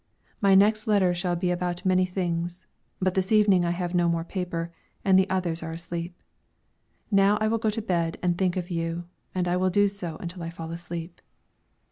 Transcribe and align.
My 0.41 0.55
next 0.55 0.87
letter 0.87 1.13
shall 1.13 1.35
be 1.35 1.51
about 1.51 1.85
many 1.85 2.07
things; 2.07 2.65
but 2.99 3.13
this 3.13 3.31
evening 3.31 3.63
I 3.63 3.69
have 3.69 3.93
no 3.93 4.09
more 4.09 4.23
paper, 4.23 4.71
and 5.05 5.13
the 5.19 5.29
others 5.29 5.61
are 5.61 5.73
asleep. 5.73 6.23
Now 7.11 7.37
I 7.39 7.47
will 7.47 7.59
go 7.59 7.69
to 7.69 7.83
bed 7.83 8.17
and 8.23 8.35
think 8.35 8.57
of 8.57 8.71
you, 8.71 9.03
and 9.35 9.47
I 9.47 9.57
will 9.57 9.69
do 9.69 9.87
so 9.87 10.17
until 10.19 10.41
I 10.41 10.49
fall 10.49 10.71
asleep. 10.71 11.21